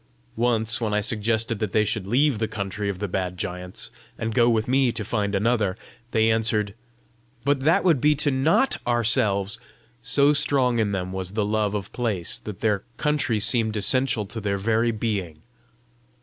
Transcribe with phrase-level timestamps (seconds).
[0.35, 4.33] Once when I suggested that they should leave the country of the bad giants, and
[4.33, 5.77] go with me to find another,
[6.09, 6.73] they answered,
[7.45, 9.59] "But that would be to NOT ourselves!"
[10.01, 14.41] so strong in them was the love of place that their country seemed essential to
[14.41, 15.43] their very being!